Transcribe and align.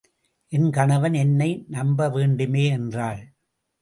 என் 0.51 0.69
கணவன் 0.69 1.13
என்னை 1.13 1.49
நம்பவேண்டுமே 1.71 2.65
என்றாள். 2.69 3.21